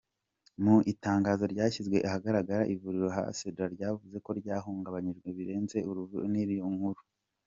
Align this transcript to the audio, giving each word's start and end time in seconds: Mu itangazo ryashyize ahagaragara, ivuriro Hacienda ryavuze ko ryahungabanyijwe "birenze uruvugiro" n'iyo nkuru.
Mu 0.63 0.75
itangazo 0.91 1.43
ryashyize 1.53 1.97
ahagaragara, 2.07 2.69
ivuriro 2.73 3.07
Hacienda 3.15 3.63
ryavuze 3.75 4.17
ko 4.25 4.29
ryahungabanyijwe 4.39 5.27
"birenze 5.37 5.77
uruvugiro" 5.89 6.25
n'iyo 6.31 6.67
nkuru. 6.75 7.01